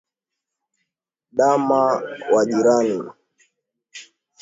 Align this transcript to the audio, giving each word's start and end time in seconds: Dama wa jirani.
Dama 1.37 1.81
wa 2.31 2.41
jirani. 2.49 2.97